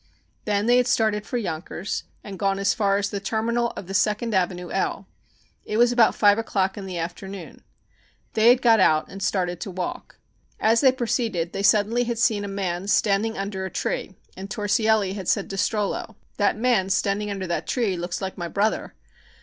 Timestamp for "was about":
5.77-6.15